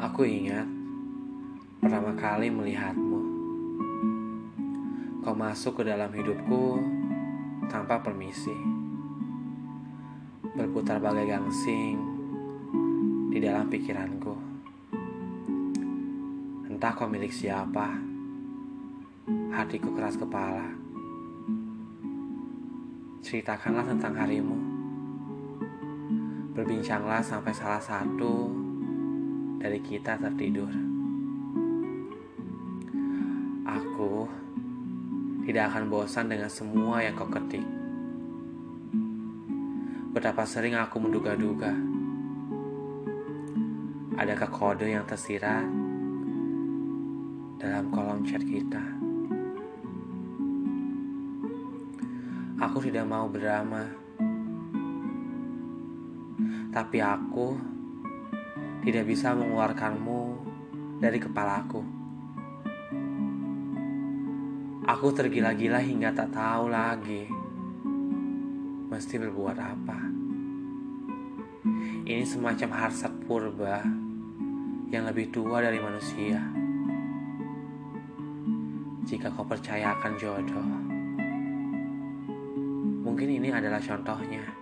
[0.00, 0.64] Aku ingat
[1.76, 3.20] pertama kali melihatmu.
[5.20, 6.80] Kau masuk ke dalam hidupku
[7.68, 8.56] tanpa permisi.
[10.56, 12.00] Berputar bagai gangsing
[13.28, 14.32] di dalam pikiranku.
[16.72, 18.00] Entah kau milik siapa,
[19.52, 20.64] hatiku keras kepala.
[23.20, 24.56] Ceritakanlah tentang harimu.
[26.56, 28.59] Berbincanglah sampai salah satu
[29.60, 30.72] dari kita tertidur.
[33.68, 34.24] Aku
[35.44, 37.62] tidak akan bosan dengan semua yang kau ketik.
[40.16, 41.76] Betapa sering aku menduga-duga.
[44.16, 45.68] Adakah kode yang tersirat
[47.60, 48.80] dalam kolom chat kita?
[52.60, 53.84] Aku tidak mau berdrama.
[56.70, 57.56] Tapi aku
[58.80, 60.22] tidak bisa mengeluarkanmu
[61.00, 61.82] dari kepalaku.
[64.88, 67.28] Aku tergila-gila hingga tak tahu lagi
[68.90, 69.98] mesti berbuat apa.
[72.10, 73.84] Ini semacam harsat purba
[74.90, 76.42] yang lebih tua dari manusia.
[79.06, 80.68] Jika kau percaya akan jodoh,
[83.06, 84.59] mungkin ini adalah contohnya.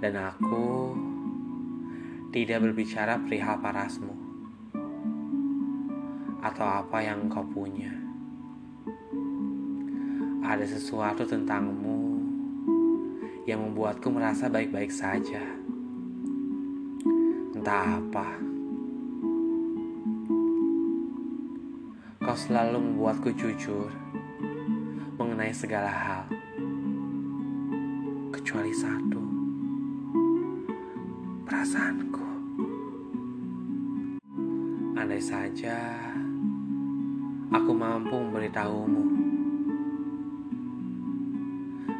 [0.00, 0.96] Dan aku
[2.32, 4.16] tidak berbicara perihal parasmu
[6.40, 7.92] atau apa yang kau punya.
[10.40, 12.16] Ada sesuatu tentangmu
[13.44, 15.44] yang membuatku merasa baik-baik saja.
[17.52, 18.40] Entah apa.
[22.24, 23.92] Kau selalu membuatku jujur
[25.20, 26.24] mengenai segala hal.
[28.32, 29.39] Kecuali satu
[31.60, 32.24] perasaanku.
[34.96, 35.76] Andai saja
[37.52, 39.04] aku mampu memberitahumu,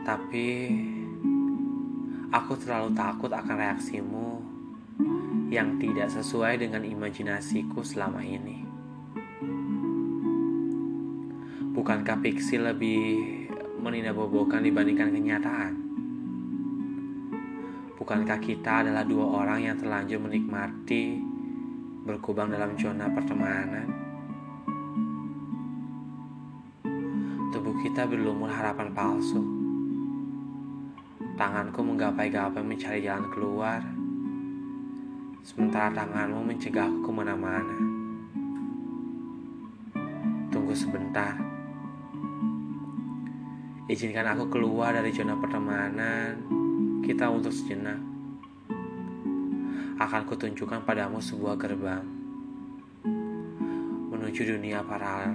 [0.00, 0.48] tapi
[2.32, 4.28] aku terlalu takut akan reaksimu
[5.52, 8.64] yang tidak sesuai dengan imajinasiku selama ini.
[11.76, 13.28] Bukankah fiksi lebih
[13.76, 15.89] meninabobokan dibandingkan kenyataan?
[18.10, 21.22] Bukankah kita adalah dua orang yang terlanjur menikmati
[22.02, 23.86] berkubang dalam zona pertemanan?
[27.54, 29.38] Tubuh kita berlumur harapan palsu.
[31.38, 33.78] Tanganku menggapai-gapai mencari jalan keluar,
[35.46, 37.78] sementara tanganmu mencegahku ke mana-mana.
[40.50, 41.38] Tunggu sebentar.
[43.86, 46.49] Izinkan aku keluar dari zona pertemanan
[47.10, 47.98] kita untuk sejenak.
[49.98, 52.06] Akan kutunjukkan padamu sebuah gerbang
[54.14, 55.34] menuju dunia paralel.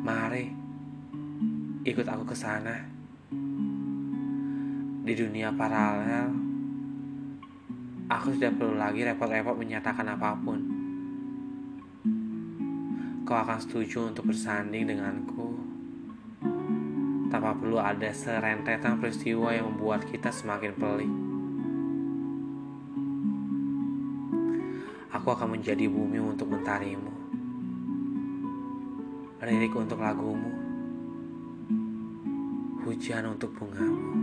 [0.00, 0.48] Mari
[1.84, 2.88] ikut aku ke sana.
[5.04, 6.32] Di dunia paralel,
[8.08, 10.60] aku tidak perlu lagi repot-repot menyatakan apa pun.
[13.28, 15.73] Kau akan setuju untuk bersanding denganku
[17.34, 21.10] tanpa perlu ada serentetan peristiwa yang membuat kita semakin pelik.
[25.10, 27.10] Aku akan menjadi bumi untuk mentarimu,
[29.42, 30.54] lirik untuk lagumu,
[32.86, 34.14] hujan untuk bungamu.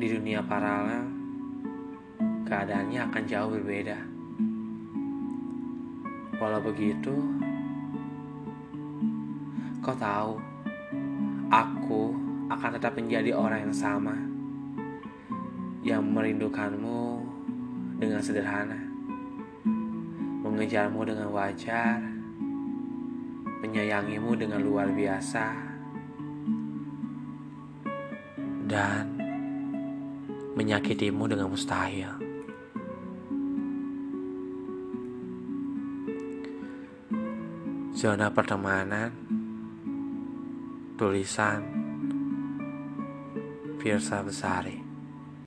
[0.00, 1.04] Di dunia paralel,
[2.48, 3.98] keadaannya akan jauh berbeda.
[6.40, 7.12] Walau begitu,
[9.84, 10.40] Kau tahu,
[11.52, 12.16] aku
[12.48, 14.16] akan tetap menjadi orang yang sama,
[15.84, 17.20] yang merindukanmu
[18.00, 18.80] dengan sederhana,
[20.40, 22.00] mengejarmu dengan wajar,
[23.60, 25.52] menyayangimu dengan luar biasa,
[28.64, 29.04] dan
[30.56, 32.08] menyakitimu dengan mustahil.
[37.92, 39.43] Zona pertemanan
[40.96, 41.64] tulisan
[43.82, 44.83] Fiersa Besari